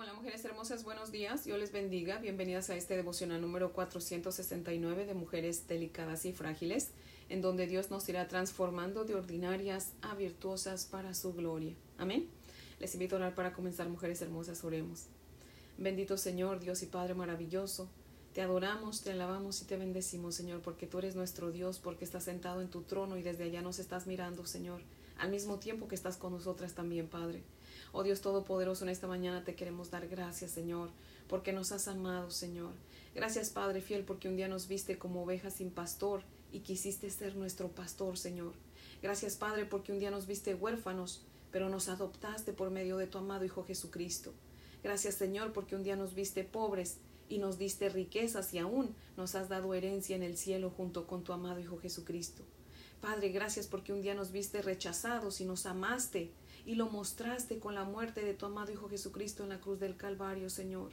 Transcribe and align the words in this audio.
Hola 0.00 0.14
mujeres 0.14 0.44
hermosas, 0.44 0.84
buenos 0.84 1.10
días, 1.10 1.44
Dios 1.44 1.58
les 1.58 1.72
bendiga, 1.72 2.18
bienvenidas 2.18 2.70
a 2.70 2.76
este 2.76 2.94
devocional 2.94 3.40
número 3.40 3.72
469 3.72 5.06
de 5.06 5.14
Mujeres 5.14 5.66
Delicadas 5.66 6.24
y 6.24 6.32
Frágiles, 6.32 6.90
en 7.28 7.42
donde 7.42 7.66
Dios 7.66 7.90
nos 7.90 8.08
irá 8.08 8.28
transformando 8.28 9.04
de 9.04 9.16
ordinarias 9.16 9.94
a 10.00 10.14
virtuosas 10.14 10.84
para 10.84 11.14
su 11.14 11.34
gloria. 11.34 11.74
Amén. 11.96 12.28
Les 12.78 12.94
invito 12.94 13.16
a 13.16 13.18
orar 13.18 13.34
para 13.34 13.52
comenzar, 13.52 13.88
mujeres 13.88 14.22
hermosas, 14.22 14.62
oremos. 14.62 15.06
Bendito 15.78 16.16
Señor, 16.16 16.60
Dios 16.60 16.80
y 16.84 16.86
Padre 16.86 17.14
maravilloso, 17.14 17.88
te 18.34 18.40
adoramos, 18.40 19.02
te 19.02 19.10
alabamos 19.10 19.60
y 19.62 19.64
te 19.64 19.76
bendecimos, 19.76 20.36
Señor, 20.36 20.60
porque 20.60 20.86
tú 20.86 21.00
eres 21.00 21.16
nuestro 21.16 21.50
Dios, 21.50 21.80
porque 21.80 22.04
estás 22.04 22.22
sentado 22.22 22.60
en 22.60 22.70
tu 22.70 22.82
trono 22.82 23.16
y 23.16 23.22
desde 23.22 23.42
allá 23.42 23.62
nos 23.62 23.80
estás 23.80 24.06
mirando, 24.06 24.46
Señor, 24.46 24.80
al 25.18 25.30
mismo 25.30 25.58
tiempo 25.58 25.88
que 25.88 25.94
estás 25.94 26.16
con 26.16 26.32
nosotras 26.32 26.74
también, 26.74 27.08
Padre. 27.08 27.42
Oh 27.92 28.02
Dios 28.02 28.20
Todopoderoso, 28.20 28.84
en 28.84 28.90
esta 28.90 29.06
mañana 29.06 29.44
te 29.44 29.54
queremos 29.54 29.90
dar 29.90 30.08
gracias, 30.08 30.50
Señor, 30.50 30.90
porque 31.28 31.52
nos 31.52 31.72
has 31.72 31.88
amado, 31.88 32.30
Señor. 32.30 32.72
Gracias, 33.14 33.50
Padre 33.50 33.80
fiel, 33.80 34.04
porque 34.04 34.28
un 34.28 34.36
día 34.36 34.48
nos 34.48 34.68
viste 34.68 34.98
como 34.98 35.22
ovejas 35.22 35.54
sin 35.54 35.70
pastor 35.70 36.22
y 36.52 36.60
quisiste 36.60 37.10
ser 37.10 37.36
nuestro 37.36 37.68
pastor, 37.68 38.16
Señor. 38.16 38.52
Gracias, 39.02 39.36
Padre, 39.36 39.64
porque 39.64 39.92
un 39.92 39.98
día 39.98 40.10
nos 40.10 40.26
viste 40.26 40.54
huérfanos, 40.54 41.22
pero 41.50 41.68
nos 41.68 41.88
adoptaste 41.88 42.52
por 42.52 42.70
medio 42.70 42.96
de 42.96 43.06
tu 43.06 43.18
amado 43.18 43.44
Hijo 43.44 43.64
Jesucristo. 43.64 44.32
Gracias, 44.82 45.14
Señor, 45.14 45.52
porque 45.52 45.76
un 45.76 45.82
día 45.82 45.96
nos 45.96 46.14
viste 46.14 46.44
pobres 46.44 46.98
y 47.28 47.38
nos 47.38 47.58
diste 47.58 47.88
riquezas 47.88 48.52
y 48.54 48.58
aún 48.58 48.94
nos 49.16 49.34
has 49.34 49.48
dado 49.48 49.74
herencia 49.74 50.16
en 50.16 50.22
el 50.22 50.36
cielo 50.36 50.70
junto 50.70 51.06
con 51.06 51.24
tu 51.24 51.32
amado 51.32 51.60
Hijo 51.60 51.78
Jesucristo. 51.78 52.44
Padre, 53.00 53.28
gracias 53.28 53.66
porque 53.68 53.92
un 53.92 54.02
día 54.02 54.14
nos 54.14 54.32
viste 54.32 54.60
rechazados 54.60 55.40
y 55.40 55.44
nos 55.44 55.66
amaste 55.66 56.32
y 56.66 56.74
lo 56.74 56.90
mostraste 56.90 57.58
con 57.58 57.74
la 57.74 57.84
muerte 57.84 58.24
de 58.24 58.34
tu 58.34 58.46
amado 58.46 58.72
Hijo 58.72 58.88
Jesucristo 58.88 59.44
en 59.44 59.50
la 59.50 59.60
cruz 59.60 59.78
del 59.78 59.96
Calvario, 59.96 60.50
Señor. 60.50 60.90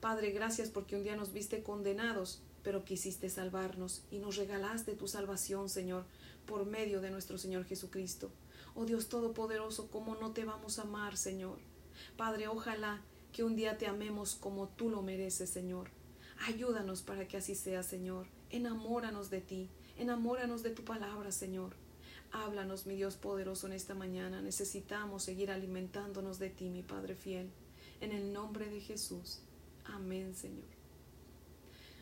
Padre, 0.00 0.30
gracias 0.30 0.70
porque 0.70 0.96
un 0.96 1.04
día 1.04 1.16
nos 1.16 1.32
viste 1.32 1.62
condenados, 1.62 2.42
pero 2.62 2.84
quisiste 2.84 3.30
salvarnos 3.30 4.02
y 4.10 4.18
nos 4.18 4.36
regalaste 4.36 4.96
tu 4.96 5.06
salvación, 5.06 5.68
Señor, 5.68 6.04
por 6.46 6.66
medio 6.66 7.00
de 7.00 7.10
nuestro 7.10 7.38
Señor 7.38 7.64
Jesucristo. 7.64 8.30
Oh 8.74 8.84
Dios 8.84 9.08
Todopoderoso, 9.08 9.88
¿cómo 9.90 10.16
no 10.16 10.32
te 10.32 10.44
vamos 10.44 10.78
a 10.78 10.82
amar, 10.82 11.16
Señor? 11.16 11.58
Padre, 12.16 12.48
ojalá 12.48 13.00
que 13.32 13.44
un 13.44 13.56
día 13.56 13.78
te 13.78 13.86
amemos 13.86 14.34
como 14.34 14.68
tú 14.68 14.90
lo 14.90 15.00
mereces, 15.02 15.48
Señor. 15.48 15.90
Ayúdanos 16.46 17.02
para 17.02 17.26
que 17.26 17.36
así 17.36 17.54
sea, 17.54 17.82
Señor. 17.82 18.26
Enamóranos 18.50 19.30
de 19.30 19.40
ti, 19.40 19.70
enamóranos 19.98 20.62
de 20.62 20.70
tu 20.70 20.84
palabra, 20.84 21.32
Señor. 21.32 21.74
Háblanos, 22.32 22.86
mi 22.86 22.96
Dios 22.96 23.16
poderoso, 23.16 23.66
en 23.66 23.72
esta 23.72 23.94
mañana. 23.94 24.42
Necesitamos 24.42 25.22
seguir 25.22 25.50
alimentándonos 25.50 26.38
de 26.38 26.50
ti, 26.50 26.68
mi 26.68 26.82
Padre 26.82 27.14
fiel. 27.14 27.50
En 28.00 28.12
el 28.12 28.32
nombre 28.32 28.68
de 28.68 28.80
Jesús. 28.80 29.40
Amén, 29.84 30.34
Señor. 30.34 30.64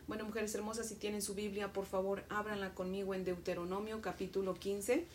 Bueno, 0.06 0.24
mujeres 0.24 0.54
hermosas, 0.54 0.88
si 0.88 0.96
tienen 0.96 1.22
su 1.22 1.34
Biblia, 1.34 1.72
por 1.72 1.86
favor, 1.86 2.24
ábranla 2.28 2.74
conmigo 2.74 3.14
en 3.14 3.24
Deuteronomio 3.24 4.02
capítulo 4.02 4.54
15. 4.54 5.06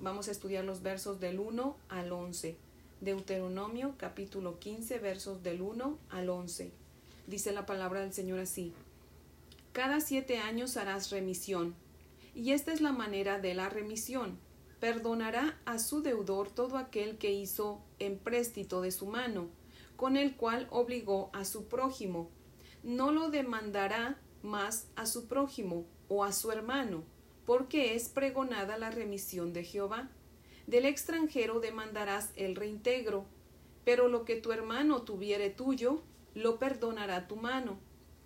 Vamos 0.00 0.28
a 0.28 0.32
estudiar 0.32 0.64
los 0.64 0.82
versos 0.82 1.20
del 1.20 1.38
1 1.40 1.76
al 1.88 2.12
11. 2.12 2.56
Deuteronomio 3.00 3.94
capítulo 3.96 4.58
15, 4.58 4.98
versos 4.98 5.42
del 5.42 5.62
1 5.62 5.98
al 6.10 6.28
11. 6.28 6.72
Dice 7.26 7.52
la 7.52 7.64
palabra 7.64 8.00
del 8.00 8.12
Señor 8.12 8.38
así. 8.38 8.72
Cada 9.72 10.00
siete 10.00 10.38
años 10.38 10.76
harás 10.76 11.10
remisión. 11.10 11.74
Y 12.34 12.52
esta 12.52 12.72
es 12.72 12.80
la 12.80 12.92
manera 12.92 13.38
de 13.38 13.54
la 13.54 13.68
remisión 13.68 14.38
perdonará 14.84 15.58
a 15.64 15.78
su 15.78 16.02
deudor 16.02 16.50
todo 16.50 16.76
aquel 16.76 17.16
que 17.16 17.32
hizo 17.32 17.80
empréstito 17.98 18.82
de 18.82 18.90
su 18.90 19.06
mano, 19.06 19.48
con 19.96 20.18
el 20.18 20.36
cual 20.36 20.68
obligó 20.70 21.30
a 21.32 21.46
su 21.46 21.68
prójimo. 21.68 22.30
No 22.82 23.10
lo 23.10 23.30
demandará 23.30 24.20
más 24.42 24.88
a 24.94 25.06
su 25.06 25.26
prójimo 25.26 25.86
o 26.08 26.22
a 26.22 26.32
su 26.32 26.52
hermano, 26.52 27.02
porque 27.46 27.94
es 27.94 28.10
pregonada 28.10 28.76
la 28.76 28.90
remisión 28.90 29.54
de 29.54 29.64
Jehová. 29.64 30.10
Del 30.66 30.84
extranjero 30.84 31.60
demandarás 31.60 32.32
el 32.36 32.54
reintegro, 32.54 33.24
pero 33.86 34.08
lo 34.08 34.26
que 34.26 34.36
tu 34.36 34.52
hermano 34.52 35.00
tuviere 35.00 35.48
tuyo, 35.48 36.02
lo 36.34 36.58
perdonará 36.58 37.26
tu 37.26 37.36
mano, 37.36 37.78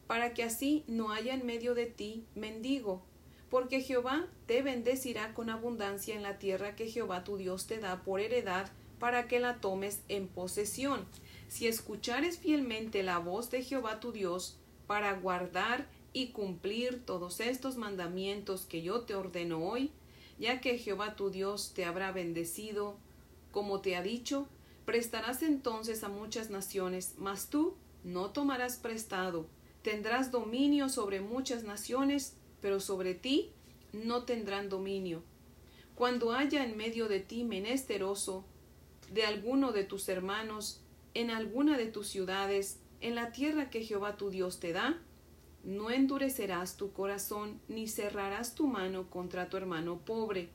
para 0.09 0.35
que 0.35 0.43
así 0.43 0.83
no 0.89 1.13
haya 1.13 1.35
en 1.35 1.47
medio 1.47 1.77
de 1.77 1.87
ti 1.87 2.27
mendigo, 2.35 3.05
porque 3.51 3.81
Jehová 3.81 4.27
te 4.47 4.63
bendecirá 4.63 5.35
con 5.35 5.51
abundancia 5.51 6.15
en 6.15 6.23
la 6.23 6.39
tierra 6.39 6.77
que 6.77 6.89
Jehová 6.89 7.25
tu 7.25 7.37
Dios 7.37 7.67
te 7.67 7.79
da 7.79 8.03
por 8.03 8.21
heredad 8.21 8.71
para 8.99 9.29
que 9.29 9.41
la 9.41 9.61
tomes 9.61 10.03
en 10.09 10.29
posesión. 10.29 11.07
Si 11.49 11.67
escuchares 11.67 12.39
fielmente 12.39 13.03
la 13.03 13.19
voz 13.19 13.51
de 13.51 13.63
Jehová 13.63 14.01
tu 14.01 14.13
Dios 14.13 14.59
para 14.87 15.13
guardar 15.15 15.87
y 16.13 16.29
cumplir 16.29 17.05
todos 17.05 17.41
estos 17.41 17.77
mandamientos 17.77 18.67
que 18.67 18.83
yo 18.83 19.03
te 19.03 19.15
ordeno 19.15 19.65
hoy, 19.65 19.93
ya 20.39 20.61
que 20.61 20.79
Jehová 20.79 21.17
tu 21.17 21.31
Dios 21.31 21.73
te 21.75 21.85
habrá 21.85 22.13
bendecido, 22.13 22.97
como 23.51 23.81
te 23.81 23.97
ha 23.97 24.03
dicho, 24.03 24.47
prestarás 24.85 25.43
entonces 25.43 26.05
a 26.05 26.09
muchas 26.09 26.51
naciones, 26.51 27.15
mas 27.19 27.49
tú 27.49 27.77
no 28.05 28.31
tomarás 28.31 28.77
prestado, 28.77 29.47
tendrás 29.83 30.31
dominio 30.31 30.89
sobre 30.89 31.21
muchas 31.21 31.63
naciones 31.63 32.35
pero 32.61 32.81
sobre 32.81 33.15
ti 33.15 33.51
no 33.93 34.25
tendrán 34.25 34.69
dominio. 34.69 35.23
Cuando 35.95 36.33
haya 36.33 36.65
en 36.65 36.77
medio 36.77 37.09
de 37.09 37.21
ti 37.21 37.45
menesteroso 37.45 38.45
de 39.13 39.25
alguno 39.25 39.73
de 39.73 39.85
tus 39.85 40.09
hermanos, 40.09 40.81
en 41.15 41.31
alguna 41.31 41.77
de 41.77 41.87
tus 41.87 42.09
ciudades, 42.09 42.79
en 43.01 43.15
la 43.15 43.33
tierra 43.33 43.71
que 43.71 43.83
Jehová 43.83 44.17
tu 44.17 44.31
Dios 44.31 44.61
te 44.61 44.73
da, 44.73 44.99
no 45.65 45.91
endurecerás 45.91 46.77
tu 46.77 46.93
corazón 46.93 47.61
ni 47.69 47.89
cerrarás 47.89 48.55
tu 48.55 48.67
mano 48.67 49.11
contra 49.11 49.49
tu 49.49 49.57
hermano 49.57 49.99
pobre, 50.05 50.49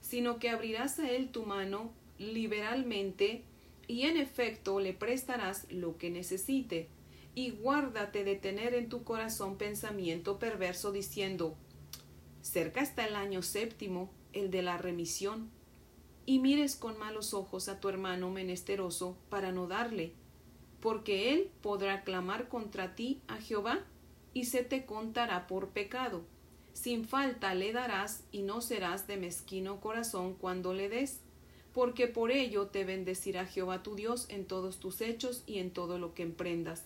sino 0.00 0.38
que 0.38 0.50
abrirás 0.50 0.98
a 0.98 1.10
él 1.10 1.30
tu 1.30 1.44
mano 1.44 1.92
liberalmente 2.18 3.42
y 3.86 4.02
en 4.02 4.16
efecto 4.16 4.80
le 4.80 4.92
prestarás 4.92 5.66
lo 5.70 5.96
que 5.96 6.10
necesite 6.10 6.88
y 7.34 7.50
guárdate 7.50 8.24
de 8.24 8.36
tener 8.36 8.74
en 8.74 8.88
tu 8.88 9.04
corazón 9.04 9.56
pensamiento 9.56 10.38
perverso 10.38 10.92
diciendo 10.92 11.56
cerca 12.42 12.80
está 12.80 13.06
el 13.06 13.16
año 13.16 13.42
séptimo, 13.42 14.10
el 14.32 14.50
de 14.50 14.62
la 14.62 14.78
remisión, 14.78 15.50
y 16.26 16.38
mires 16.38 16.76
con 16.76 16.98
malos 16.98 17.34
ojos 17.34 17.68
a 17.68 17.80
tu 17.80 17.88
hermano 17.88 18.30
menesteroso 18.30 19.16
para 19.28 19.52
no 19.52 19.66
darle, 19.66 20.12
porque 20.80 21.32
él 21.32 21.50
podrá 21.60 22.02
clamar 22.02 22.48
contra 22.48 22.94
ti 22.94 23.20
a 23.28 23.36
Jehová, 23.36 23.84
y 24.32 24.44
se 24.44 24.62
te 24.62 24.86
contará 24.86 25.48
por 25.48 25.70
pecado. 25.70 26.22
Sin 26.72 27.04
falta 27.04 27.54
le 27.54 27.72
darás 27.72 28.22
y 28.30 28.42
no 28.42 28.60
serás 28.60 29.08
de 29.08 29.16
mezquino 29.16 29.80
corazón 29.80 30.34
cuando 30.34 30.72
le 30.72 30.88
des, 30.88 31.20
porque 31.74 32.06
por 32.06 32.30
ello 32.30 32.68
te 32.68 32.84
bendecirá 32.84 33.44
Jehová 33.44 33.82
tu 33.82 33.96
Dios 33.96 34.26
en 34.28 34.44
todos 34.44 34.78
tus 34.78 35.00
hechos 35.00 35.42
y 35.46 35.58
en 35.58 35.72
todo 35.72 35.98
lo 35.98 36.14
que 36.14 36.22
emprendas 36.22 36.84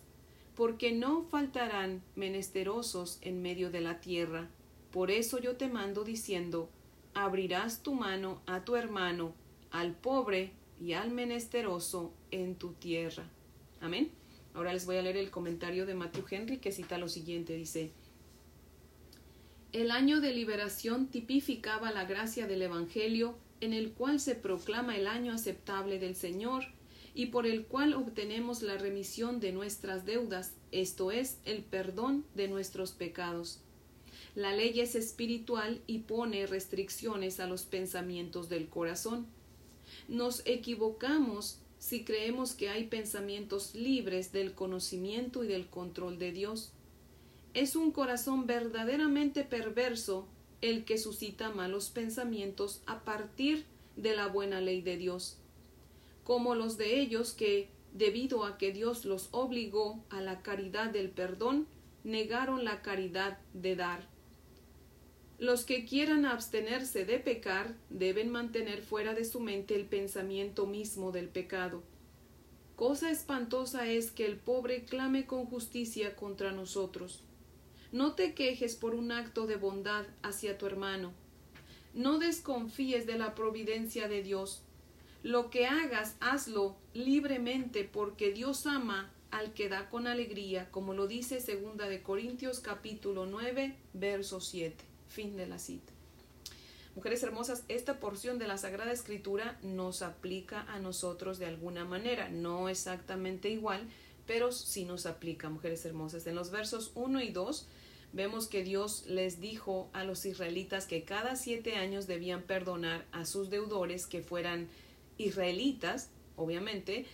porque 0.55 0.93
no 0.93 1.25
faltarán 1.25 2.03
menesterosos 2.15 3.19
en 3.23 3.43
medio 3.43 3.71
de 3.71 3.81
la 3.81 4.01
tierra. 4.01 4.49
Por 4.91 5.11
eso 5.11 5.39
yo 5.39 5.57
te 5.57 5.69
mando 5.69 6.05
diciendo, 6.05 6.69
abrirás 7.15 7.83
tu 7.83 7.95
mano 7.95 8.41
a 8.47 8.65
tu 8.65 8.77
hermano, 8.77 9.35
al 9.71 9.95
pobre 9.95 10.53
y 10.81 10.93
al 10.93 11.11
menesteroso 11.11 12.13
en 12.31 12.55
tu 12.57 12.73
tierra. 12.75 13.25
Amén. 13.81 14.11
Ahora 14.55 14.73
les 14.73 14.87
voy 14.87 14.97
a 14.97 15.03
leer 15.03 15.17
el 15.17 15.31
comentario 15.31 15.85
de 15.85 15.95
Matthew 15.95 16.25
Henry 16.31 16.59
que 16.59 16.71
cita 16.71 16.99
lo 16.99 17.09
siguiente, 17.09 17.57
dice, 17.57 17.93
el 19.73 19.91
año 19.91 20.21
de 20.21 20.33
liberación 20.33 21.09
tipificaba 21.09 21.91
la 21.91 22.05
gracia 22.05 22.47
del 22.47 22.63
Evangelio 22.63 23.37
en 23.61 23.73
el 23.73 23.93
cual 23.93 24.21
se 24.21 24.37
proclama 24.37 24.97
el 24.97 25.09
año 25.09 25.33
aceptable 25.33 25.99
del 25.99 26.15
Señor 26.15 26.67
y 27.15 27.27
por 27.27 27.47
el 27.47 27.65
cual 27.67 27.95
obtenemos 27.95 28.63
la 28.63 28.77
remisión 28.77 29.39
de 29.39 29.53
nuestras 29.53 30.05
deudas, 30.05 30.53
esto 30.73 31.13
es, 31.13 31.39
el 31.45 31.63
perdón 31.63 32.25
de 32.35 32.49
nuestros 32.49 32.91
pecados. 32.91 33.61
La 34.35 34.53
ley 34.53 34.81
es 34.81 34.97
espiritual 34.97 35.81
y 35.87 36.01
pone 36.01 36.47
restricciones 36.47 37.39
a 37.39 37.47
los 37.47 37.63
pensamientos 37.63 38.49
del 38.49 38.69
corazón. 38.69 39.27
Nos 40.09 40.43
equivocamos 40.45 41.61
si 41.79 42.05
creemos 42.05 42.55
que 42.55 42.69
hay 42.69 42.89
pensamientos 42.89 43.77
libres 43.77 44.33
del 44.33 44.53
conocimiento 44.53 45.45
y 45.45 45.47
del 45.47 45.69
control 45.69 46.19
de 46.19 46.33
Dios. 46.33 46.73
Es 47.53 47.77
un 47.77 47.93
corazón 47.93 48.47
verdaderamente 48.47 49.45
perverso 49.45 50.27
el 50.63 50.85
que 50.85 50.99
suscita 50.99 51.51
malos 51.51 51.91
pensamientos 51.91 52.83
a 52.87 53.05
partir 53.05 53.67
de 53.95 54.17
la 54.17 54.27
buena 54.27 54.61
ley 54.61 54.81
de 54.81 54.97
Dios 54.97 55.39
como 56.25 56.55
los 56.55 56.77
de 56.77 56.99
ellos 57.01 57.33
que, 57.33 57.69
debido 57.93 58.45
a 58.45 58.59
que 58.59 58.73
Dios 58.73 59.05
los 59.05 59.29
obligó 59.31 60.05
a 60.11 60.21
la 60.21 60.43
caridad 60.43 60.91
del 60.91 61.11
perdón, 61.11 61.67
negaron 62.03 62.65
la 62.65 62.83
caridad 62.83 63.39
de 63.53 63.77
dar. 63.77 64.09
Los 65.39 65.65
que 65.65 65.85
quieran 65.85 66.27
abstenerse 66.27 67.05
de 67.05 67.19
pecar 67.19 67.75
deben 67.91 68.31
mantener 68.31 68.83
fuera 68.83 69.15
de 69.15 69.25
su 69.25 69.41
mente 69.41 69.75
el 69.75 69.85
pensamiento 69.85 70.67
mismo 70.67 71.13
del 71.13 71.29
pecado. 71.29 71.83
Cosa 72.77 73.11
espantosa 73.11 73.87
es 73.89 74.11
que 74.11 74.27
el 74.27 74.37
pobre 74.37 74.85
clame 74.85 75.27
con 75.27 75.47
justicia 75.47 76.17
contra 76.17 76.53
nosotros. 76.53 77.23
No 77.93 78.15
te 78.15 78.35
quejes 78.35 78.75
por 78.75 78.95
un 78.95 79.13
acto 79.13 79.47
de 79.47 79.57
bondad 79.57 80.05
hacia 80.23 80.59
tu 80.59 80.67
hermano. 80.67 81.13
No 81.95 82.19
desconfíes 82.19 83.07
de 83.07 83.19
la 83.19 83.35
providencia 83.35 84.09
de 84.09 84.23
Dios. 84.23 84.63
Lo 85.25 85.49
que 85.49 85.67
hagas, 85.67 86.17
hazlo 86.21 86.77
libremente, 86.93 87.85
porque 87.85 88.31
Dios 88.31 88.67
ama 88.67 89.11
al 89.31 89.55
que 89.55 89.71
da 89.71 89.89
con 89.89 90.07
alegría, 90.07 90.71
como 90.71 90.93
lo 90.93 91.07
dice 91.07 91.41
segunda 91.41 91.89
de 91.89 92.03
Corintios 92.03 92.61
capítulo 92.61 93.25
9, 93.25 93.75
verso 93.95 94.43
7. 94.43 94.85
Fin 95.09 95.35
de 95.39 95.47
la 95.47 95.59
cita. 95.59 95.95
Mujeres 96.95 97.23
hermosas, 97.23 97.65
esta 97.69 98.01
porción 98.01 98.39
de 98.39 98.47
la 98.47 98.59
Sagrada 98.59 98.93
Escritura 98.93 99.59
nos 99.63 100.03
aplica 100.03 100.61
a 100.69 100.79
nosotros 100.79 101.39
de 101.39 101.47
alguna 101.47 101.87
manera, 101.87 102.29
no 102.29 102.69
exactamente 102.69 103.49
igual, 103.49 103.89
pero 104.27 104.53
sí 104.53 104.85
nos 104.85 105.07
aplica, 105.07 105.49
mujeres 105.49 105.87
hermosas. 105.87 106.27
En 106.27 106.35
los 106.35 106.51
versos 106.51 106.93
1 106.97 107.23
y 107.23 107.31
2 107.31 107.67
vemos 108.13 108.47
que 108.47 108.63
Dios 108.63 109.07
les 109.07 109.41
dijo 109.41 109.89
a 109.95 110.05
los 110.05 110.27
israelitas 110.27 110.85
que 110.85 111.03
cada 111.03 111.35
siete 111.35 111.77
años 111.77 112.07
debían 112.07 112.43
perdonar 112.43 113.07
a 113.11 113.25
sus 113.25 113.49
deudores 113.49 114.07
que 114.07 114.21
fueran 114.21 114.69
israelitas, 115.19 116.11
obviamente, 116.37 117.07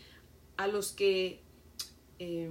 a 0.56 0.66
los 0.66 0.92
que 0.92 1.40
eh, 2.18 2.50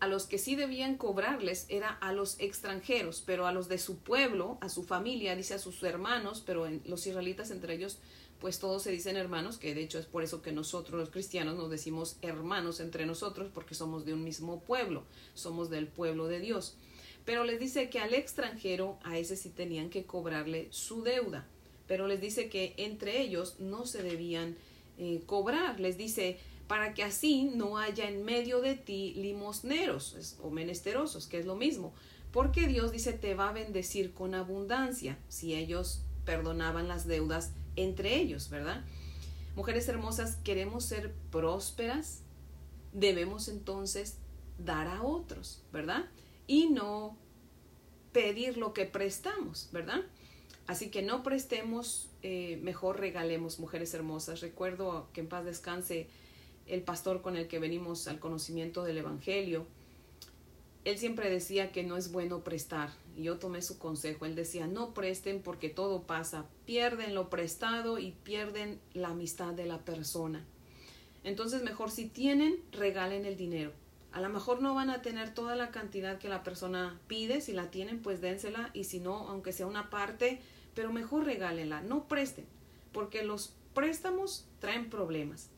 a 0.00 0.08
los 0.08 0.26
que 0.26 0.38
sí 0.38 0.56
debían 0.56 0.96
cobrarles 0.96 1.66
era 1.68 1.90
a 1.90 2.12
los 2.12 2.40
extranjeros, 2.40 3.22
pero 3.24 3.46
a 3.46 3.52
los 3.52 3.68
de 3.68 3.78
su 3.78 3.98
pueblo, 3.98 4.56
a 4.62 4.70
su 4.70 4.82
familia, 4.82 5.36
dice 5.36 5.54
a 5.54 5.58
sus 5.58 5.82
hermanos, 5.82 6.42
pero 6.44 6.66
en, 6.66 6.82
los 6.86 7.06
israelitas 7.06 7.50
entre 7.50 7.74
ellos, 7.74 7.98
pues 8.40 8.58
todos 8.58 8.82
se 8.82 8.90
dicen 8.90 9.16
hermanos, 9.16 9.58
que 9.58 9.74
de 9.74 9.82
hecho 9.82 9.98
es 9.98 10.06
por 10.06 10.22
eso 10.22 10.40
que 10.40 10.52
nosotros 10.52 10.98
los 10.98 11.10
cristianos 11.10 11.56
nos 11.56 11.70
decimos 11.70 12.16
hermanos 12.22 12.80
entre 12.80 13.04
nosotros, 13.04 13.50
porque 13.52 13.74
somos 13.74 14.06
de 14.06 14.14
un 14.14 14.24
mismo 14.24 14.62
pueblo, 14.62 15.04
somos 15.34 15.68
del 15.68 15.86
pueblo 15.86 16.26
de 16.26 16.40
Dios. 16.40 16.76
Pero 17.24 17.44
les 17.44 17.60
dice 17.60 17.90
que 17.90 18.00
al 18.00 18.14
extranjero, 18.14 18.98
a 19.02 19.18
ese 19.18 19.36
sí 19.36 19.50
tenían 19.50 19.90
que 19.90 20.04
cobrarle 20.04 20.68
su 20.70 21.02
deuda, 21.02 21.46
pero 21.86 22.06
les 22.06 22.20
dice 22.20 22.48
que 22.48 22.74
entre 22.76 23.20
ellos 23.20 23.56
no 23.58 23.86
se 23.86 24.02
debían 24.02 24.56
eh, 24.98 25.22
cobrar, 25.26 25.80
les 25.80 25.96
dice, 25.96 26.38
para 26.66 26.94
que 26.94 27.02
así 27.02 27.44
no 27.44 27.78
haya 27.78 28.08
en 28.08 28.24
medio 28.24 28.60
de 28.60 28.76
ti 28.76 29.14
limosneros 29.16 30.36
o 30.40 30.50
menesterosos, 30.50 31.26
que 31.26 31.38
es 31.38 31.46
lo 31.46 31.56
mismo. 31.56 31.92
Porque 32.32 32.68
Dios 32.68 32.92
dice 32.92 33.12
te 33.12 33.34
va 33.34 33.48
a 33.48 33.52
bendecir 33.52 34.12
con 34.12 34.34
abundancia 34.34 35.18
si 35.28 35.54
ellos 35.54 36.02
perdonaban 36.24 36.86
las 36.86 37.06
deudas 37.06 37.52
entre 37.74 38.16
ellos, 38.16 38.50
¿verdad? 38.50 38.84
Mujeres 39.56 39.88
hermosas, 39.88 40.36
queremos 40.44 40.84
ser 40.84 41.12
prósperas, 41.32 42.20
debemos 42.92 43.48
entonces 43.48 44.18
dar 44.58 44.86
a 44.86 45.02
otros, 45.02 45.62
¿verdad? 45.72 46.04
Y 46.50 46.66
no 46.66 47.16
pedir 48.10 48.56
lo 48.56 48.72
que 48.72 48.84
prestamos, 48.84 49.68
¿verdad? 49.70 50.00
Así 50.66 50.90
que 50.90 51.00
no 51.00 51.22
prestemos, 51.22 52.08
eh, 52.24 52.58
mejor 52.60 52.98
regalemos, 52.98 53.60
mujeres 53.60 53.94
hermosas. 53.94 54.40
Recuerdo 54.40 55.06
que 55.12 55.20
en 55.20 55.28
paz 55.28 55.44
descanse 55.44 56.08
el 56.66 56.82
pastor 56.82 57.22
con 57.22 57.36
el 57.36 57.46
que 57.46 57.60
venimos 57.60 58.08
al 58.08 58.18
conocimiento 58.18 58.82
del 58.82 58.98
Evangelio, 58.98 59.64
él 60.84 60.98
siempre 60.98 61.30
decía 61.30 61.70
que 61.70 61.84
no 61.84 61.96
es 61.96 62.10
bueno 62.10 62.42
prestar. 62.42 62.90
Yo 63.16 63.38
tomé 63.38 63.62
su 63.62 63.78
consejo. 63.78 64.26
Él 64.26 64.34
decía, 64.34 64.66
no 64.66 64.92
presten 64.92 65.42
porque 65.42 65.68
todo 65.68 66.02
pasa. 66.02 66.46
Pierden 66.66 67.14
lo 67.14 67.30
prestado 67.30 68.00
y 68.00 68.10
pierden 68.24 68.80
la 68.92 69.10
amistad 69.10 69.52
de 69.52 69.66
la 69.66 69.84
persona. 69.84 70.44
Entonces 71.22 71.62
mejor 71.62 71.92
si 71.92 72.08
tienen, 72.08 72.58
regalen 72.72 73.24
el 73.24 73.36
dinero. 73.36 73.70
A 74.12 74.20
lo 74.20 74.28
mejor 74.28 74.60
no 74.60 74.74
van 74.74 74.90
a 74.90 75.02
tener 75.02 75.34
toda 75.34 75.54
la 75.56 75.70
cantidad 75.70 76.18
que 76.18 76.28
la 76.28 76.42
persona 76.42 76.98
pide. 77.06 77.40
Si 77.40 77.52
la 77.52 77.70
tienen, 77.70 78.02
pues 78.02 78.20
dénsela. 78.20 78.70
Y 78.74 78.84
si 78.84 79.00
no, 79.00 79.28
aunque 79.28 79.52
sea 79.52 79.66
una 79.66 79.90
parte, 79.90 80.40
pero 80.74 80.92
mejor 80.92 81.24
regálenla. 81.24 81.80
No 81.82 82.08
presten. 82.08 82.46
Porque 82.92 83.22
los 83.22 83.54
préstamos 83.74 84.46
traen 84.58 84.90
problemas. 84.90 85.50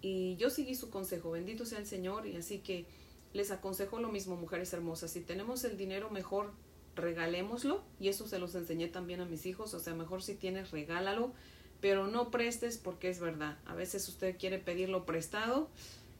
Y 0.00 0.36
yo 0.36 0.50
seguí 0.50 0.74
su 0.74 0.90
consejo, 0.90 1.30
bendito 1.30 1.64
sea 1.64 1.78
el 1.78 1.86
Señor, 1.86 2.26
y 2.26 2.36
así 2.36 2.58
que 2.58 2.84
les 3.32 3.50
aconsejo 3.50 3.98
lo 4.00 4.10
mismo, 4.10 4.36
mujeres 4.36 4.70
hermosas, 4.74 5.10
si 5.10 5.22
tenemos 5.22 5.64
el 5.64 5.78
dinero 5.78 6.10
mejor 6.10 6.52
regalémoslo, 6.94 7.82
y 7.98 8.08
eso 8.08 8.28
se 8.28 8.38
los 8.38 8.54
enseñé 8.54 8.88
también 8.88 9.22
a 9.22 9.24
mis 9.24 9.46
hijos, 9.46 9.72
o 9.72 9.80
sea, 9.80 9.94
mejor 9.94 10.22
si 10.22 10.34
tienes, 10.34 10.72
regálalo, 10.72 11.32
pero 11.80 12.06
no 12.06 12.30
prestes 12.30 12.76
porque 12.76 13.08
es 13.08 13.18
verdad. 13.18 13.58
A 13.64 13.74
veces 13.74 14.06
usted 14.06 14.36
quiere 14.38 14.58
pedirlo 14.58 15.06
prestado, 15.06 15.70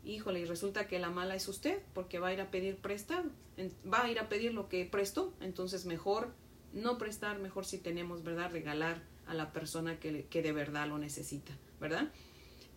híjole, 0.04 0.40
y 0.40 0.44
resulta 0.44 0.86
que 0.86 0.98
la 0.98 1.10
mala 1.10 1.34
es 1.34 1.48
usted, 1.48 1.80
porque 1.94 2.18
va 2.18 2.28
a 2.28 2.32
ir 2.32 2.40
a 2.40 2.50
pedir 2.50 2.76
prestado, 2.76 3.30
va 3.90 4.04
a 4.04 4.10
ir 4.10 4.18
a 4.18 4.28
pedir 4.28 4.54
lo 4.54 4.68
que 4.68 4.84
prestó, 4.84 5.32
entonces 5.40 5.86
mejor 5.86 6.32
no 6.72 6.98
prestar, 6.98 7.38
mejor 7.38 7.64
si 7.64 7.78
tenemos, 7.78 8.24
¿verdad? 8.24 8.50
Regalar 8.50 9.02
a 9.26 9.34
la 9.34 9.52
persona 9.52 9.98
que, 10.00 10.26
que 10.26 10.42
de 10.42 10.52
verdad 10.52 10.88
lo 10.88 10.98
necesita, 10.98 11.56
¿verdad? 11.80 12.10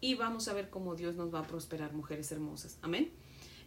y 0.01 0.15
vamos 0.15 0.47
a 0.47 0.53
ver 0.53 0.69
cómo 0.69 0.95
Dios 0.95 1.15
nos 1.15 1.33
va 1.33 1.39
a 1.39 1.47
prosperar, 1.47 1.93
mujeres 1.93 2.31
hermosas. 2.31 2.77
Amén. 2.81 3.11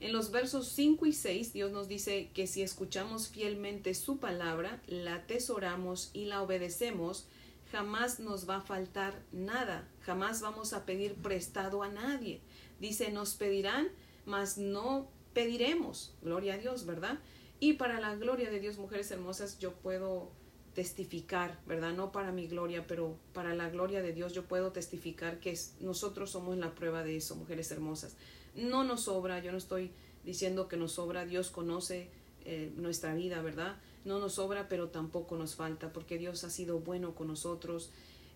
En 0.01 0.13
los 0.13 0.31
versos 0.31 0.69
5 0.69 1.07
y 1.07 1.13
6, 1.13 1.53
Dios 1.53 1.73
nos 1.73 1.89
dice 1.89 2.31
que 2.33 2.47
si 2.47 2.63
escuchamos 2.63 3.29
fielmente 3.29 3.95
su 3.95 4.19
palabra, 4.19 4.81
la 4.87 5.17
atesoramos 5.17 6.11
y 6.15 6.25
la 6.25 6.43
obedecemos, 6.43 7.27
jamás 7.71 8.19
nos 8.19 8.49
va 8.49 8.57
a 8.57 8.61
faltar 8.63 9.23
nada, 9.33 9.87
jamás 10.01 10.41
vamos 10.41 10.73
a 10.73 10.87
pedir 10.87 11.15
prestado 11.17 11.83
a 11.83 11.89
nadie. 11.89 12.41
Dice, 12.81 13.13
nos 13.13 13.35
pedirán, 13.35 13.89
mas 14.27 14.59
no 14.59 15.09
pediremos. 15.33 16.15
Gloria 16.23 16.55
a 16.55 16.59
Dios, 16.59 16.87
¿verdad? 16.87 17.19
Y 17.61 17.75
para 17.75 18.01
la 18.01 18.17
gloria 18.17 18.51
de 18.51 18.59
Dios, 18.59 18.79
mujeres 18.79 19.11
hermosas, 19.11 19.59
yo 19.59 19.75
puedo 19.75 20.31
testificar, 20.75 21.61
¿verdad? 21.67 21.93
No 21.93 22.13
para 22.13 22.33
mi 22.33 22.47
gloria, 22.47 22.87
pero 22.87 23.17
para 23.33 23.55
la 23.55 23.69
gloria 23.69 24.03
de 24.03 24.13
Dios 24.13 24.33
yo 24.33 24.45
puedo 24.45 24.73
testificar 24.73 25.41
que 25.41 25.59
nosotros 25.81 26.31
somos 26.31 26.57
la 26.57 26.75
prueba 26.75 27.03
de 27.03 27.17
eso, 27.17 27.37
mujeres 27.37 27.71
hermosas. 27.71 28.17
No 28.55 28.85
nos 28.85 29.03
sobra, 29.03 29.41
yo 29.41 29.53
no 29.53 29.59
estoy 29.59 29.91
diciendo 30.25 30.69
que 30.69 30.77
nos 30.77 30.93
sobra, 30.93 31.27
Dios 31.27 31.51
conoce 31.51 32.09
eh, 32.45 32.73
nuestra 32.77 33.15
vida, 33.15 33.43
¿verdad? 33.43 33.77
No 34.05 34.19
nos 34.19 34.35
sobra, 34.35 34.69
pero 34.69 34.89
tampoco 34.89 35.37
nos 35.37 35.55
falta, 35.55 35.93
porque 35.93 36.19
Dios 36.19 36.45
ha 36.45 36.51
sido 36.51 36.79
bueno 36.79 37.15
con 37.15 37.29
nosotros 37.29 37.91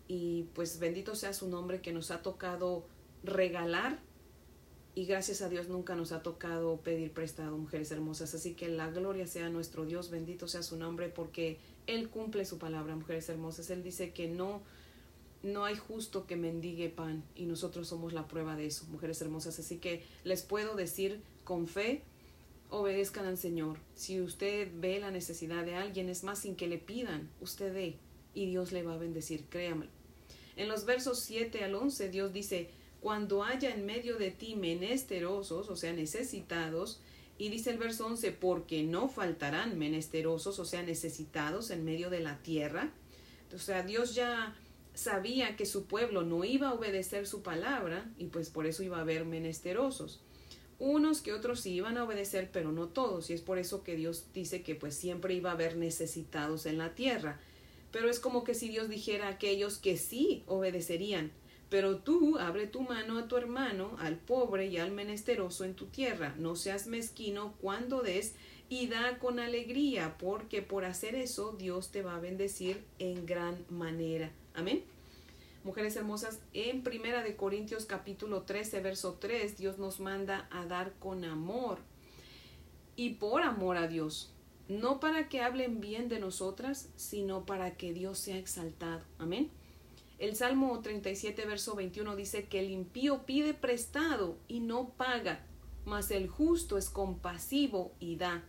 y 0.06 0.48
pues 0.54 0.78
bendito 0.78 1.14
sea 1.14 1.32
su 1.32 1.48
nombre 1.48 1.80
que 1.80 1.92
nos 1.92 2.10
ha 2.10 2.20
tocado 2.20 2.86
regalar 3.22 4.00
y 4.96 5.06
gracias 5.06 5.42
a 5.42 5.48
Dios 5.48 5.68
nunca 5.68 5.96
nos 5.96 6.12
ha 6.12 6.22
tocado 6.22 6.76
pedir 6.76 7.10
prestado, 7.12 7.56
mujeres 7.58 7.90
hermosas. 7.90 8.34
Así 8.34 8.54
que 8.54 8.68
la 8.68 8.90
gloria 8.90 9.26
sea 9.26 9.48
nuestro 9.48 9.84
Dios, 9.84 10.10
bendito 10.10 10.46
sea 10.46 10.62
su 10.62 10.76
nombre, 10.76 11.08
porque 11.08 11.58
Él 11.88 12.08
cumple 12.08 12.44
su 12.44 12.58
palabra, 12.58 12.94
mujeres 12.94 13.28
hermosas. 13.28 13.70
Él 13.70 13.82
dice 13.82 14.12
que 14.12 14.28
no, 14.28 14.62
no 15.42 15.64
hay 15.64 15.74
justo 15.76 16.26
que 16.26 16.36
mendigue 16.36 16.90
pan 16.90 17.24
y 17.34 17.46
nosotros 17.46 17.88
somos 17.88 18.12
la 18.12 18.28
prueba 18.28 18.54
de 18.54 18.66
eso, 18.66 18.84
mujeres 18.86 19.20
hermosas. 19.20 19.58
Así 19.58 19.78
que 19.78 20.04
les 20.22 20.42
puedo 20.42 20.76
decir 20.76 21.20
con 21.42 21.66
fe, 21.66 22.02
obedezcan 22.70 23.26
al 23.26 23.36
Señor. 23.36 23.78
Si 23.96 24.20
usted 24.20 24.70
ve 24.76 25.00
la 25.00 25.10
necesidad 25.10 25.64
de 25.64 25.74
alguien, 25.74 26.08
es 26.08 26.22
más, 26.22 26.38
sin 26.38 26.54
que 26.54 26.68
le 26.68 26.78
pidan, 26.78 27.28
usted 27.40 27.74
dé 27.74 27.96
y 28.32 28.46
Dios 28.46 28.70
le 28.70 28.84
va 28.84 28.94
a 28.94 28.98
bendecir, 28.98 29.44
créamelo. 29.46 29.90
En 30.54 30.68
los 30.68 30.84
versos 30.84 31.18
7 31.18 31.64
al 31.64 31.74
11 31.74 32.10
Dios 32.10 32.32
dice, 32.32 32.70
cuando 33.04 33.44
haya 33.44 33.68
en 33.68 33.84
medio 33.84 34.16
de 34.16 34.30
ti 34.30 34.56
menesterosos, 34.56 35.68
o 35.68 35.76
sea, 35.76 35.92
necesitados, 35.92 37.02
y 37.36 37.50
dice 37.50 37.68
el 37.68 37.76
verso 37.76 38.06
11, 38.06 38.32
porque 38.32 38.82
no 38.82 39.10
faltarán 39.10 39.78
menesterosos, 39.78 40.58
o 40.58 40.64
sea, 40.64 40.82
necesitados 40.82 41.68
en 41.68 41.84
medio 41.84 42.08
de 42.08 42.20
la 42.20 42.38
tierra. 42.38 42.94
O 43.54 43.58
sea, 43.58 43.82
Dios 43.82 44.14
ya 44.14 44.56
sabía 44.94 45.54
que 45.54 45.66
su 45.66 45.84
pueblo 45.84 46.22
no 46.22 46.44
iba 46.46 46.68
a 46.68 46.72
obedecer 46.72 47.26
su 47.26 47.42
palabra 47.42 48.10
y 48.16 48.28
pues 48.28 48.48
por 48.48 48.64
eso 48.64 48.82
iba 48.82 48.96
a 48.96 49.02
haber 49.02 49.26
menesterosos. 49.26 50.22
Unos 50.78 51.20
que 51.20 51.34
otros 51.34 51.60
sí 51.60 51.74
iban 51.74 51.98
a 51.98 52.04
obedecer, 52.04 52.48
pero 52.50 52.72
no 52.72 52.88
todos, 52.88 53.28
y 53.28 53.34
es 53.34 53.42
por 53.42 53.58
eso 53.58 53.84
que 53.84 53.96
Dios 53.96 54.28
dice 54.32 54.62
que 54.62 54.76
pues 54.76 54.94
siempre 54.94 55.34
iba 55.34 55.50
a 55.50 55.54
haber 55.54 55.76
necesitados 55.76 56.64
en 56.64 56.78
la 56.78 56.94
tierra. 56.94 57.38
Pero 57.92 58.08
es 58.08 58.18
como 58.18 58.44
que 58.44 58.54
si 58.54 58.70
Dios 58.70 58.88
dijera 58.88 59.26
a 59.26 59.32
aquellos 59.32 59.76
que 59.76 59.98
sí 59.98 60.42
obedecerían, 60.46 61.32
pero 61.74 61.96
tú 61.96 62.38
abre 62.38 62.68
tu 62.68 62.82
mano 62.82 63.18
a 63.18 63.26
tu 63.26 63.36
hermano, 63.36 63.96
al 63.98 64.14
pobre 64.14 64.68
y 64.68 64.78
al 64.78 64.92
menesteroso 64.92 65.64
en 65.64 65.74
tu 65.74 65.86
tierra. 65.86 66.32
No 66.38 66.54
seas 66.54 66.86
mezquino 66.86 67.54
cuando 67.60 68.00
des 68.00 68.36
y 68.68 68.86
da 68.86 69.18
con 69.18 69.40
alegría, 69.40 70.16
porque 70.16 70.62
por 70.62 70.84
hacer 70.84 71.16
eso 71.16 71.50
Dios 71.58 71.90
te 71.90 72.02
va 72.02 72.14
a 72.14 72.20
bendecir 72.20 72.84
en 73.00 73.26
gran 73.26 73.64
manera. 73.70 74.30
Amén. 74.54 74.84
Mujeres 75.64 75.96
hermosas, 75.96 76.38
en 76.52 76.84
Primera 76.84 77.24
de 77.24 77.34
Corintios 77.34 77.86
capítulo 77.86 78.42
13, 78.42 78.78
verso 78.78 79.14
3, 79.14 79.58
Dios 79.58 79.76
nos 79.76 79.98
manda 79.98 80.46
a 80.52 80.66
dar 80.66 80.92
con 81.00 81.24
amor 81.24 81.78
y 82.94 83.14
por 83.14 83.42
amor 83.42 83.78
a 83.78 83.88
Dios, 83.88 84.32
no 84.68 85.00
para 85.00 85.28
que 85.28 85.40
hablen 85.40 85.80
bien 85.80 86.08
de 86.08 86.20
nosotras, 86.20 86.88
sino 86.94 87.44
para 87.44 87.74
que 87.74 87.92
Dios 87.92 88.20
sea 88.20 88.38
exaltado. 88.38 89.02
Amén. 89.18 89.50
El 90.18 90.36
Salmo 90.36 90.80
37, 90.80 91.44
verso 91.44 91.74
21 91.74 92.14
dice 92.14 92.46
que 92.46 92.60
el 92.60 92.70
impío 92.70 93.26
pide 93.26 93.52
prestado 93.52 94.38
y 94.46 94.60
no 94.60 94.90
paga, 94.90 95.44
mas 95.84 96.10
el 96.12 96.28
justo 96.28 96.78
es 96.78 96.88
compasivo 96.88 97.92
y 97.98 98.16
da. 98.16 98.44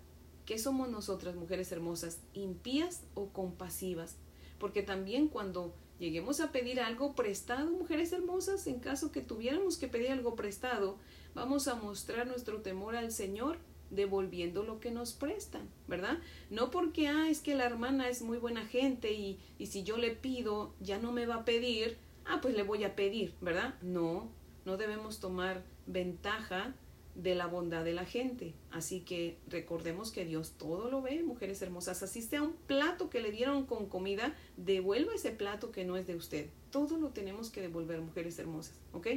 ¿Qué 0.45 0.59
somos 0.59 0.89
nosotras, 0.89 1.35
mujeres 1.35 1.71
hermosas? 1.71 2.21
¿Impías 2.33 3.03
o 3.15 3.29
compasivas? 3.29 4.17
Porque 4.59 4.83
también 4.83 5.27
cuando 5.27 5.75
lleguemos 5.97 6.39
a 6.39 6.51
pedir 6.51 6.79
algo 6.79 7.15
prestado, 7.15 7.71
mujeres 7.71 8.13
hermosas, 8.13 8.67
en 8.67 8.79
caso 8.79 9.11
que 9.11 9.21
tuviéramos 9.21 9.77
que 9.77 9.87
pedir 9.87 10.11
algo 10.11 10.35
prestado, 10.35 10.99
vamos 11.33 11.67
a 11.67 11.75
mostrar 11.75 12.27
nuestro 12.27 12.61
temor 12.61 12.95
al 12.95 13.11
Señor 13.11 13.57
devolviendo 13.89 14.63
lo 14.63 14.79
que 14.79 14.91
nos 14.91 15.13
prestan, 15.13 15.69
¿verdad? 15.87 16.19
No 16.49 16.71
porque, 16.71 17.07
ah, 17.07 17.29
es 17.29 17.41
que 17.41 17.55
la 17.55 17.65
hermana 17.65 18.09
es 18.09 18.21
muy 18.21 18.37
buena 18.37 18.65
gente 18.65 19.13
y, 19.13 19.39
y 19.57 19.67
si 19.67 19.83
yo 19.83 19.97
le 19.97 20.11
pido, 20.11 20.73
ya 20.79 20.99
no 20.99 21.11
me 21.11 21.25
va 21.25 21.35
a 21.35 21.45
pedir, 21.45 21.97
ah, 22.25 22.39
pues 22.41 22.55
le 22.55 22.63
voy 22.63 22.83
a 22.83 22.95
pedir, 22.95 23.33
¿verdad? 23.41 23.75
No, 23.81 24.31
no 24.65 24.77
debemos 24.77 25.19
tomar 25.19 25.63
ventaja 25.85 26.73
de 27.15 27.33
la 27.33 27.47
bondad 27.47 27.83
de 27.83 27.93
la 27.93 28.05
gente. 28.05 28.53
Así 28.71 28.99
que 28.99 29.37
recordemos 29.47 30.11
que 30.11 30.25
Dios 30.25 30.53
todo 30.57 30.91
lo 30.91 31.01
ve, 31.01 31.23
mujeres 31.23 31.61
hermosas. 31.61 32.03
Así 32.03 32.21
sea 32.21 32.41
un 32.41 32.53
plato 32.53 33.09
que 33.09 33.21
le 33.21 33.31
dieron 33.31 33.65
con 33.65 33.87
comida, 33.87 34.35
devuelva 34.57 35.13
ese 35.15 35.31
plato 35.31 35.71
que 35.71 35.85
no 35.85 35.95
es 35.97 36.07
de 36.07 36.15
usted. 36.15 36.49
Todo 36.71 36.97
lo 36.97 37.09
tenemos 37.09 37.49
que 37.49 37.61
devolver, 37.61 38.01
mujeres 38.01 38.37
hermosas, 38.37 38.75
¿ok? 38.91 39.07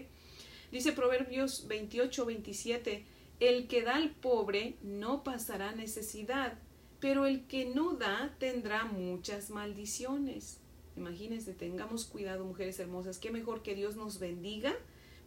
Dice 0.71 0.93
Proverbios 0.93 1.67
28, 1.67 2.25
27 2.25 3.05
el 3.41 3.69
que 3.69 3.83
da 3.83 3.97
al 3.97 4.11
pobre 4.11 4.77
no 4.83 5.23
pasará 5.23 5.73
necesidad, 5.73 6.59
pero 7.01 7.27
el 7.27 7.47
que 7.47 7.67
no 7.67 7.95
da 7.95 8.35
tendrá 8.39 8.85
muchas 8.85 9.51
maldiciones. 9.51 10.59
Imagínense, 10.97 11.53
tengamos 11.53 12.05
cuidado, 12.05 12.45
mujeres 12.45 12.79
hermosas, 12.81 13.19
qué 13.19 13.31
mejor 13.31 13.63
que 13.63 13.75
Dios 13.75 13.95
nos 13.97 14.19
bendiga 14.19 14.75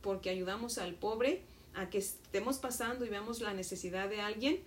porque 0.02 0.30
ayudamos 0.30 0.78
al 0.78 0.96
pobre 0.96 1.42
a 1.74 1.90
que 1.90 2.00
estemos 2.00 2.58
pasando 2.58 3.06
y 3.06 3.10
veamos 3.10 3.40
la 3.40 3.54
necesidad 3.54 4.10
de 4.10 4.20
alguien 4.20 4.60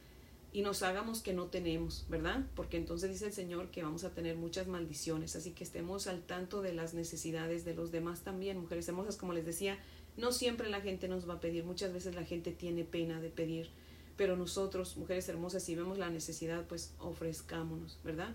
y 0.55 0.63
nos 0.63 0.83
hagamos 0.83 1.21
que 1.21 1.35
no 1.35 1.47
tenemos, 1.47 2.07
¿verdad? 2.09 2.47
Porque 2.55 2.77
entonces 2.77 3.11
dice 3.11 3.27
el 3.27 3.33
Señor 3.33 3.71
que 3.71 3.83
vamos 3.83 4.05
a 4.05 4.15
tener 4.15 4.37
muchas 4.37 4.69
maldiciones, 4.69 5.35
así 5.35 5.51
que 5.51 5.65
estemos 5.65 6.07
al 6.07 6.23
tanto 6.23 6.63
de 6.63 6.73
las 6.73 6.95
necesidades 6.95 7.65
de 7.65 7.75
los 7.75 7.91
demás 7.91 8.21
también, 8.21 8.61
mujeres 8.61 8.89
hermosas, 8.89 9.17
como 9.17 9.33
les 9.33 9.45
decía, 9.45 9.77
no 10.17 10.33
siempre 10.33 10.69
la 10.69 10.81
gente 10.81 11.09
nos 11.09 11.29
va 11.29 11.35
a 11.35 11.41
pedir, 11.41 11.65
muchas 11.65 11.93
veces 11.93 12.15
la 12.15 12.25
gente 12.25 12.53
tiene 12.53 12.85
pena 12.85 13.21
de 13.21 13.31
pedir, 13.31 13.71
pero 14.17 14.37
nosotros, 14.37 14.97
mujeres 14.97 15.29
hermosas, 15.29 15.63
si 15.63 15.75
vemos 15.75 15.99
la 15.99 16.11
necesidad, 16.11 16.67
pues 16.67 16.95
ofrezcámonos, 16.99 17.99
¿verdad? 18.05 18.35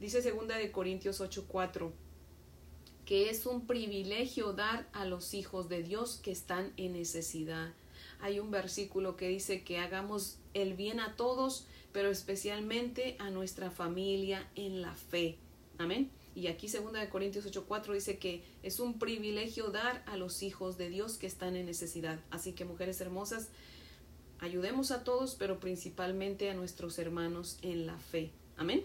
Dice 0.00 0.22
segunda 0.22 0.56
de 0.56 0.72
Corintios 0.72 1.20
8:4 1.20 1.92
que 3.04 3.30
es 3.30 3.46
un 3.46 3.66
privilegio 3.66 4.52
dar 4.52 4.88
a 4.92 5.04
los 5.04 5.34
hijos 5.34 5.68
de 5.68 5.82
Dios 5.82 6.20
que 6.22 6.30
están 6.30 6.72
en 6.76 6.92
necesidad. 6.92 7.72
Hay 8.20 8.38
un 8.38 8.50
versículo 8.50 9.16
que 9.16 9.28
dice 9.28 9.64
que 9.64 9.78
hagamos 9.78 10.38
el 10.54 10.74
bien 10.74 11.00
a 11.00 11.16
todos, 11.16 11.66
pero 11.92 12.10
especialmente 12.10 13.16
a 13.18 13.30
nuestra 13.30 13.70
familia 13.70 14.48
en 14.54 14.82
la 14.82 14.94
fe. 14.94 15.36
Amén. 15.78 16.10
Y 16.34 16.46
aquí 16.46 16.68
segunda 16.68 17.00
de 17.00 17.08
Corintios 17.08 17.44
8:4 17.46 17.92
dice 17.92 18.18
que 18.18 18.42
es 18.62 18.80
un 18.80 18.98
privilegio 18.98 19.70
dar 19.70 20.02
a 20.06 20.16
los 20.16 20.42
hijos 20.42 20.78
de 20.78 20.88
Dios 20.88 21.18
que 21.18 21.26
están 21.26 21.56
en 21.56 21.66
necesidad. 21.66 22.20
Así 22.30 22.52
que 22.52 22.64
mujeres 22.64 23.00
hermosas, 23.00 23.48
ayudemos 24.38 24.90
a 24.90 25.04
todos, 25.04 25.34
pero 25.34 25.60
principalmente 25.60 26.50
a 26.50 26.54
nuestros 26.54 26.98
hermanos 26.98 27.58
en 27.62 27.86
la 27.86 27.98
fe. 27.98 28.30
Amén. 28.56 28.84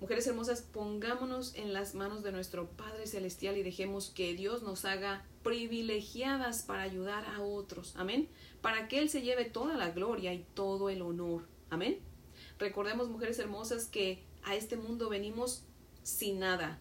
Mujeres 0.00 0.26
hermosas, 0.26 0.60
pongámonos 0.60 1.54
en 1.54 1.72
las 1.72 1.94
manos 1.94 2.22
de 2.22 2.30
nuestro 2.30 2.68
Padre 2.68 3.06
Celestial 3.06 3.56
y 3.56 3.62
dejemos 3.62 4.10
que 4.10 4.34
Dios 4.34 4.62
nos 4.62 4.84
haga 4.84 5.24
privilegiadas 5.42 6.62
para 6.62 6.82
ayudar 6.82 7.24
a 7.24 7.40
otros. 7.40 7.94
Amén. 7.96 8.28
Para 8.60 8.88
que 8.88 8.98
Él 8.98 9.08
se 9.08 9.22
lleve 9.22 9.46
toda 9.46 9.76
la 9.76 9.90
gloria 9.92 10.34
y 10.34 10.44
todo 10.52 10.90
el 10.90 11.00
honor. 11.00 11.46
Amén. 11.70 11.98
Recordemos, 12.58 13.08
mujeres 13.08 13.38
hermosas, 13.38 13.86
que 13.86 14.22
a 14.42 14.54
este 14.54 14.76
mundo 14.76 15.08
venimos 15.08 15.64
sin 16.06 16.38
nada. 16.38 16.78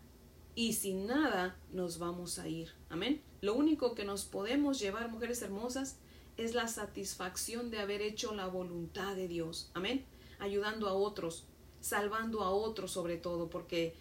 Y 0.53 0.73
sin 0.73 1.07
nada 1.07 1.57
nos 1.73 1.97
vamos 1.97 2.37
a 2.37 2.47
ir. 2.47 2.69
Amén. 2.89 3.23
Lo 3.41 3.55
único 3.55 3.95
que 3.95 4.05
nos 4.05 4.23
podemos 4.23 4.79
llevar, 4.79 5.09
mujeres 5.09 5.41
hermosas, 5.41 5.97
es 6.37 6.53
la 6.53 6.67
satisfacción 6.67 7.71
de 7.71 7.79
haber 7.79 8.03
hecho 8.03 8.35
la 8.35 8.45
voluntad 8.45 9.15
de 9.15 9.27
Dios. 9.27 9.71
Amén. 9.73 10.05
Ayudando 10.37 10.87
a 10.87 10.93
otros, 10.93 11.45
salvando 11.81 12.43
a 12.43 12.51
otros 12.51 12.91
sobre 12.91 13.17
todo, 13.17 13.49
porque 13.49 13.95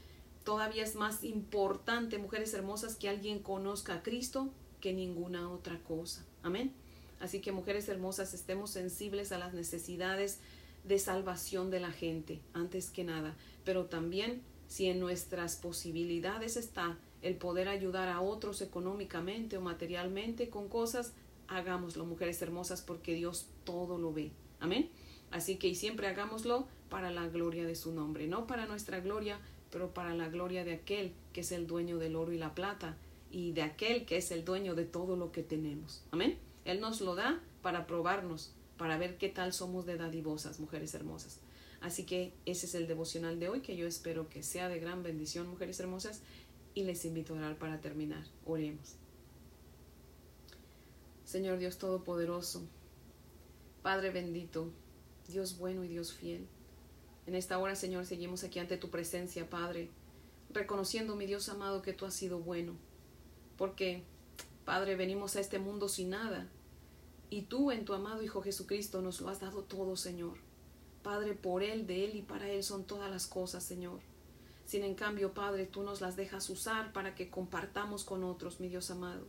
todavía 0.45 0.85
es 0.85 0.95
más 0.95 1.25
importante, 1.25 2.19
mujeres 2.19 2.53
hermosas, 2.53 2.97
que 2.97 3.09
alguien 3.09 3.39
conozca 3.39 3.95
a 3.95 4.03
Cristo 4.03 4.51
que 4.83 4.93
ninguna 4.93 5.51
otra 5.51 5.79
cosa. 5.85 6.23
Amén. 6.43 6.75
Así 7.19 7.41
que, 7.41 7.51
mujeres 7.51 7.89
hermosas, 7.89 8.35
estemos 8.35 8.71
sensibles 8.71 9.33
a 9.33 9.39
las 9.39 9.55
necesidades 9.55 10.41
de 10.85 10.99
salvación 10.99 11.71
de 11.71 11.81
la 11.81 11.93
gente, 11.93 12.43
antes 12.53 12.91
que 12.91 13.05
nada, 13.05 13.35
pero 13.65 13.87
también 13.87 14.43
si 14.69 14.87
en 14.87 15.01
nuestras 15.01 15.57
posibilidades 15.57 16.57
está 16.57 16.99
el 17.23 17.37
poder 17.37 17.69
ayudar 17.69 18.09
a 18.09 18.21
otros 18.21 18.61
económicamente 18.61 19.57
o 19.57 19.61
materialmente 19.61 20.51
con 20.51 20.69
cosas, 20.69 21.15
hagámoslo, 21.49 22.05
mujeres 22.05 22.41
hermosas, 22.43 22.83
porque 22.83 23.15
Dios 23.15 23.47
todo 23.65 23.99
lo 23.99 24.13
ve. 24.13 24.31
Amén. 24.61 24.91
Así 25.31 25.57
que 25.57 25.69
y 25.69 25.75
siempre 25.75 26.07
hagámoslo 26.07 26.69
para 26.91 27.11
la 27.11 27.27
gloria 27.29 27.65
de 27.67 27.75
su 27.75 27.93
nombre, 27.93 28.27
no 28.27 28.47
para 28.47 28.67
nuestra 28.67 29.01
gloria, 29.01 29.41
pero 29.71 29.93
para 29.93 30.15
la 30.15 30.29
gloria 30.29 30.65
de 30.65 30.75
aquel 30.75 31.13
que 31.33 31.41
es 31.41 31.51
el 31.51 31.67
dueño 31.67 31.99
del 31.99 32.15
oro 32.15 32.33
y 32.33 32.39
la 32.39 32.55
plata 32.55 32.97
y 33.31 33.53
de 33.53 33.63
aquel 33.63 34.05
que 34.05 34.19
es 34.19 34.31
el 34.31 34.45
dueño 34.45 34.75
de 34.75 34.85
todo 34.85 35.17
lo 35.17 35.33
que 35.33 35.43
tenemos. 35.43 36.05
Amén. 36.13 36.39
Él 36.65 36.81
nos 36.81 37.01
lo 37.01 37.15
da 37.15 37.41
para 37.63 37.87
probarnos, 37.87 38.53
para 38.77 38.97
ver 38.97 39.19
qué 39.19 39.29
tal 39.29 39.53
somos 39.53 39.87
de 39.87 39.97
dadivosas, 39.97 40.61
mujeres 40.61 40.95
hermosas. 40.95 41.41
Así 41.85 42.05
que 42.05 42.33
ese 42.47 42.65
es 42.65 42.75
el 42.75 42.87
devocional 42.87 43.39
de 43.39 43.51
hoy 43.51 43.61
que 43.61 43.77
yo 43.77 43.87
espero 43.87 44.31
que 44.31 44.43
sea 44.43 44.71
de 44.71 44.81
gran 44.81 45.03
bendición, 45.03 45.47
mujeres 45.47 45.79
hermosas, 45.81 46.23
y 46.73 46.85
les 46.85 47.05
invito 47.05 47.35
a 47.35 47.37
orar 47.37 47.59
para 47.59 47.83
terminar. 47.83 48.25
Oremos. 48.47 48.95
Señor 51.27 51.59
Dios 51.59 51.77
Todopoderoso, 51.77 52.63
Padre 53.83 54.09
bendito, 54.09 54.71
Dios 55.29 55.59
bueno 55.59 55.85
y 55.85 55.89
Dios 55.89 56.15
fiel. 56.15 56.47
En 57.27 57.35
esta 57.35 57.59
hora, 57.59 57.77
Señor, 57.77 58.07
seguimos 58.07 58.45
aquí 58.45 58.61
ante 58.61 58.79
tu 58.79 58.89
presencia, 58.89 59.51
Padre, 59.51 59.91
reconociendo, 60.55 61.17
mi 61.17 61.27
Dios 61.27 61.51
amado, 61.51 61.83
que 61.83 61.93
tú 61.93 62.07
has 62.07 62.15
sido 62.15 62.39
bueno, 62.39 62.73
porque, 63.59 64.05
Padre, 64.65 64.97
venimos 64.97 65.37
a 65.37 65.41
este 65.41 65.59
mundo 65.59 65.91
sin 65.91 66.09
nada, 66.09 66.49
y 67.29 67.43
tú 67.43 67.71
en 67.71 67.85
tu 67.85 67.93
amado 67.93 68.23
Hijo 68.23 68.41
Jesucristo 68.41 69.03
nos 69.03 69.21
lo 69.21 69.29
has 69.29 69.41
dado 69.41 69.65
todo, 69.65 69.97
Señor. 69.97 70.44
Padre, 71.05 71.35
por 71.35 71.63
Él, 71.63 71.87
de 71.87 72.05
Él 72.05 72.17
y 72.17 72.23
para 72.23 72.49
Él 72.49 72.65
son 72.65 72.85
todas 72.85 73.09
las 73.09 73.29
cosas, 73.29 73.63
Señor. 73.63 74.01
Sin 74.65 74.83
en 74.83 74.97
cambio, 74.97 75.35
Padre, 75.35 75.67
tú 75.67 75.83
nos 75.83 76.01
las 76.01 76.17
dejas 76.17 76.51
usar 76.51 76.93
para 76.93 77.15
que 77.15 77.31
compartamos 77.31 78.03
con 78.03 78.25
otros, 78.25 78.59
mi 78.59 78.69
Dios 78.69 78.91
amado. 78.91 79.27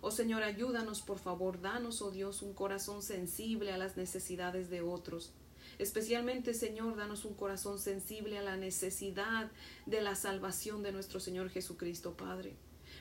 Oh 0.00 0.10
Señor, 0.10 0.42
ayúdanos, 0.42 1.02
por 1.02 1.18
favor, 1.18 1.60
danos, 1.60 2.02
oh 2.02 2.10
Dios, 2.10 2.42
un 2.42 2.54
corazón 2.54 3.02
sensible 3.02 3.72
a 3.72 3.78
las 3.78 3.96
necesidades 3.96 4.70
de 4.70 4.80
otros. 4.80 5.32
Especialmente, 5.78 6.54
Señor, 6.54 6.96
danos 6.96 7.24
un 7.24 7.34
corazón 7.34 7.78
sensible 7.78 8.38
a 8.38 8.42
la 8.42 8.56
necesidad 8.56 9.50
de 9.86 10.00
la 10.00 10.16
salvación 10.16 10.82
de 10.82 10.92
nuestro 10.92 11.20
Señor 11.20 11.50
Jesucristo, 11.50 12.16
Padre. 12.16 12.56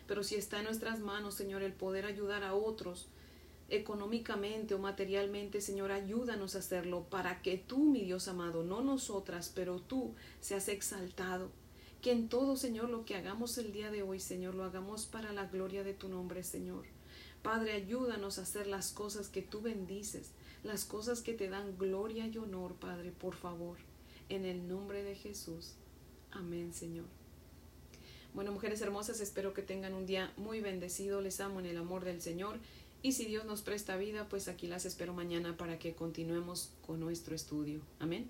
Pero 0.06 0.24
si 0.24 0.36
está 0.36 0.60
en 0.60 0.66
nuestras 0.66 1.00
manos, 1.00 1.36
Señor, 1.36 1.64
el 1.64 1.74
poder 1.74 2.06
ayudar 2.06 2.44
a 2.44 2.54
otros, 2.54 3.08
económicamente 3.72 4.74
o 4.74 4.80
materialmente, 4.80 5.62
Señor, 5.62 5.92
ayúdanos 5.92 6.56
a 6.56 6.60
hacerlo 6.60 7.06
para 7.10 7.42
que 7.42 7.58
tú, 7.58 7.80
mi 7.80 8.04
Dios 8.04 8.28
amado, 8.28 8.64
no 8.64 8.82
nosotras, 8.82 9.52
pero 9.56 9.80
tú 9.80 10.14
seas 10.42 10.68
exaltado. 10.68 11.50
Que 12.02 12.12
en 12.12 12.30
todo, 12.30 12.58
Señor, 12.58 12.90
lo 12.90 13.06
que 13.06 13.16
hagamos 13.16 13.58
el 13.58 13.72
día 13.72 13.90
de 13.90 14.04
hoy, 14.04 14.20
Señor, 14.20 14.56
lo 14.56 14.66
hagamos 14.66 15.06
para 15.06 15.32
la 15.32 15.46
gloria 15.46 15.84
de 15.84 15.94
tu 15.94 16.10
nombre, 16.10 16.44
Señor. 16.44 16.86
Padre, 17.42 17.72
ayúdanos 17.72 18.38
a 18.38 18.42
hacer 18.42 18.68
las 18.68 18.92
cosas 18.92 19.30
que 19.30 19.42
tú 19.42 19.62
bendices, 19.62 20.32
las 20.64 20.84
cosas 20.84 21.22
que 21.22 21.34
te 21.34 21.50
dan 21.50 21.78
gloria 21.78 22.28
y 22.28 22.38
honor, 22.38 22.76
Padre, 22.76 23.12
por 23.12 23.36
favor, 23.36 23.78
en 24.30 24.46
el 24.46 24.68
nombre 24.68 25.04
de 25.04 25.16
Jesús. 25.16 25.76
Amén, 26.32 26.74
Señor. 26.74 27.08
Bueno, 28.34 28.54
mujeres 28.54 28.82
hermosas, 28.82 29.20
espero 29.20 29.54
que 29.54 29.62
tengan 29.62 29.94
un 29.94 30.06
día 30.06 30.32
muy 30.38 30.62
bendecido. 30.62 31.20
Les 31.20 31.42
amo 31.42 31.60
en 31.60 31.66
el 31.66 31.78
amor 31.78 32.06
del 32.06 32.22
Señor 32.22 32.60
y 33.04 33.14
si 33.14 33.26
Dios 33.26 33.46
nos 33.46 33.62
presta 33.62 33.98
vida, 33.98 34.28
pues 34.30 34.48
aquí 34.48 34.68
las 34.68 34.86
espero 34.86 35.14
mañana 35.14 35.58
para 35.58 35.80
que 35.80 35.94
continuemos 35.94 36.72
con 36.86 37.00
nuestro 37.00 37.36
estudio. 37.36 37.82
Amén. 38.00 38.30